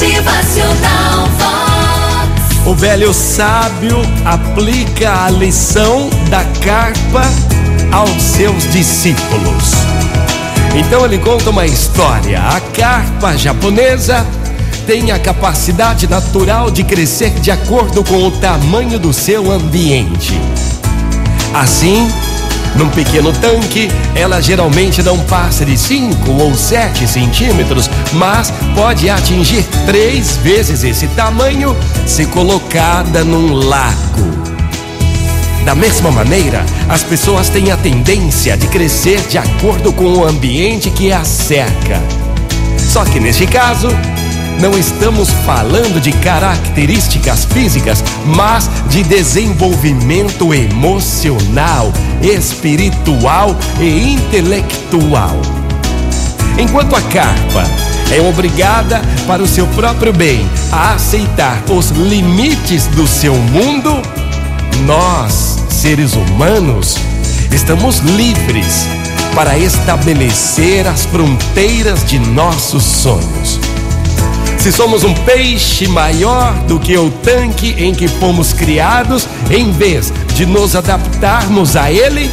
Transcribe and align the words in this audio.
Motivacional 0.00 1.26
Vox. 1.36 2.66
O 2.66 2.74
velho 2.74 3.12
sábio 3.12 3.98
aplica 4.24 5.26
a 5.26 5.30
lição 5.30 6.08
da 6.30 6.42
carpa 6.64 7.20
aos 7.92 8.22
seus 8.22 8.66
discípulos. 8.72 9.74
Então 10.74 11.04
ele 11.04 11.18
conta 11.18 11.50
uma 11.50 11.66
história. 11.66 12.40
A 12.40 12.58
carpa 12.74 13.36
japonesa 13.36 14.26
tem 14.86 15.10
a 15.10 15.18
capacidade 15.18 16.06
natural 16.08 16.70
de 16.70 16.82
crescer 16.82 17.32
de 17.32 17.50
acordo 17.50 18.02
com 18.02 18.26
o 18.26 18.30
tamanho 18.30 18.98
do 18.98 19.12
seu 19.12 19.52
ambiente. 19.52 20.32
Assim, 21.52 22.08
num 22.76 22.88
pequeno 22.88 23.32
tanque, 23.32 23.90
ela 24.14 24.40
geralmente 24.40 25.02
não 25.02 25.18
passa 25.18 25.64
de 25.64 25.76
5 25.76 26.30
ou 26.30 26.54
7 26.54 27.06
centímetros, 27.06 27.90
mas 28.12 28.52
pode 28.74 29.10
atingir 29.10 29.64
três 29.86 30.36
vezes 30.36 30.84
esse 30.84 31.06
tamanho 31.08 31.76
se 32.06 32.26
colocada 32.26 33.24
num 33.24 33.54
lago. 33.54 34.40
Da 35.64 35.74
mesma 35.74 36.10
maneira, 36.10 36.64
as 36.88 37.02
pessoas 37.02 37.48
têm 37.48 37.70
a 37.70 37.76
tendência 37.76 38.56
de 38.56 38.66
crescer 38.68 39.20
de 39.28 39.36
acordo 39.36 39.92
com 39.92 40.04
o 40.04 40.24
ambiente 40.24 40.90
que 40.90 41.12
as 41.12 41.28
cerca. 41.28 42.02
Só 42.78 43.04
que 43.04 43.20
neste 43.20 43.46
caso, 43.46 43.88
não 44.60 44.78
estamos 44.78 45.30
falando 45.46 46.00
de 46.00 46.12
características 46.12 47.46
físicas, 47.46 48.04
mas 48.26 48.70
de 48.88 49.02
desenvolvimento 49.02 50.52
emocional, 50.52 51.92
espiritual 52.22 53.56
e 53.80 54.14
intelectual. 54.14 55.40
Enquanto 56.58 56.94
a 56.94 57.02
carpa 57.02 57.64
é 58.12 58.20
obrigada, 58.20 59.00
para 59.26 59.42
o 59.42 59.46
seu 59.46 59.66
próprio 59.68 60.12
bem, 60.12 60.48
a 60.72 60.94
aceitar 60.94 61.62
os 61.70 61.90
limites 61.90 62.86
do 62.88 63.06
seu 63.06 63.34
mundo, 63.34 64.02
nós, 64.84 65.58
seres 65.70 66.14
humanos, 66.14 66.96
estamos 67.52 67.98
livres 67.98 68.86
para 69.34 69.56
estabelecer 69.56 70.86
as 70.86 71.04
fronteiras 71.06 72.04
de 72.04 72.18
nossos 72.18 72.82
sonhos. 72.82 73.69
Se 74.60 74.70
somos 74.70 75.04
um 75.04 75.14
peixe 75.14 75.88
maior 75.88 76.52
do 76.68 76.78
que 76.78 76.94
o 76.98 77.10
tanque 77.10 77.74
em 77.78 77.94
que 77.94 78.06
fomos 78.06 78.52
criados, 78.52 79.26
em 79.50 79.72
vez 79.72 80.12
de 80.34 80.44
nos 80.44 80.76
adaptarmos 80.76 81.76
a 81.76 81.90
ele, 81.90 82.30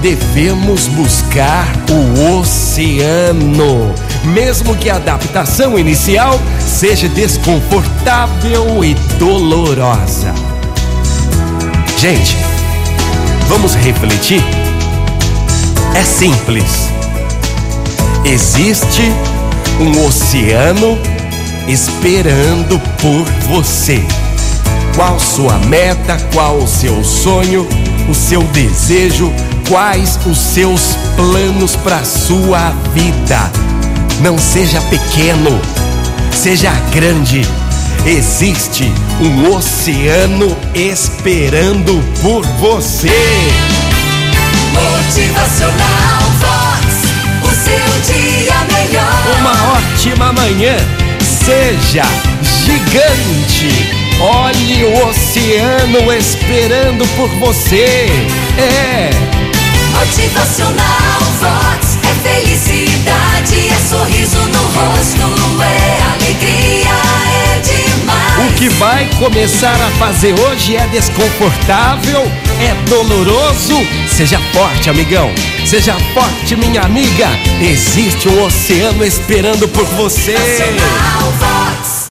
devemos 0.00 0.86
buscar 0.86 1.66
o 1.90 2.38
oceano, 2.38 3.92
mesmo 4.26 4.76
que 4.76 4.88
a 4.88 4.94
adaptação 4.94 5.76
inicial 5.76 6.40
seja 6.60 7.08
desconfortável 7.08 8.84
e 8.84 8.94
dolorosa. 9.18 10.32
Gente, 11.98 12.36
vamos 13.48 13.74
refletir? 13.74 14.44
É 15.96 16.04
simples. 16.04 16.88
Existe 18.24 19.12
um 19.80 20.06
oceano 20.06 20.96
esperando 21.66 22.78
por 23.00 23.24
você. 23.48 24.04
Qual 24.94 25.18
sua 25.18 25.58
meta, 25.58 26.16
qual 26.32 26.58
o 26.58 26.68
seu 26.68 27.02
sonho, 27.02 27.66
o 28.08 28.14
seu 28.14 28.42
desejo, 28.44 29.32
quais 29.68 30.18
os 30.26 30.38
seus 30.38 30.96
planos 31.16 31.74
para 31.76 32.04
sua 32.04 32.70
vida? 32.92 33.50
Não 34.20 34.38
seja 34.38 34.80
pequeno, 34.82 35.60
seja 36.32 36.70
grande. 36.92 37.42
Existe 38.06 38.92
um 39.20 39.54
oceano 39.54 40.54
esperando 40.74 42.02
por 42.20 42.44
você. 42.58 43.10
Motivacional 44.72 46.22
Vox. 46.38 46.94
O 47.42 47.48
seu 47.48 48.14
dia 48.14 48.54
melhor. 48.70 49.38
Uma 49.40 49.78
ótima 49.78 50.32
manhã. 50.32 51.03
Seja 51.44 52.04
gigante. 52.64 53.68
Olhe 54.18 54.82
o 54.84 55.08
oceano 55.08 56.10
esperando 56.10 57.06
por 57.16 57.28
você. 57.38 58.08
É. 58.56 59.10
Motivacional 59.92 61.33
que 68.64 68.68
vai 68.76 69.06
começar 69.18 69.74
a 69.74 69.90
fazer 69.98 70.32
hoje 70.40 70.74
é 70.74 70.86
desconfortável, 70.86 72.22
é 72.58 72.74
doloroso. 72.88 73.74
Seja 74.08 74.40
forte, 74.54 74.88
amigão. 74.88 75.30
Seja 75.66 75.94
forte, 76.14 76.56
minha 76.56 76.80
amiga. 76.80 77.28
Existe 77.60 78.26
um 78.26 78.42
oceano 78.42 79.04
esperando 79.04 79.68
por 79.68 79.84
você. 79.84 80.34